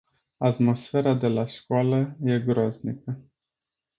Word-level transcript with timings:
Atmosfera 0.39 1.13
de 1.13 1.27
la 1.29 1.45
școală 1.45 2.17
e 2.23 2.39
groaznică. 2.39 3.23